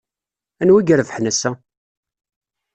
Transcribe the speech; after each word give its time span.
Anwa 0.61 0.77
ay 0.81 0.89
irebḥen 0.93 1.29
ass-a? 1.31 1.51